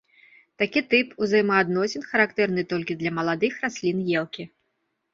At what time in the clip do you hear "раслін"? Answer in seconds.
3.63-4.05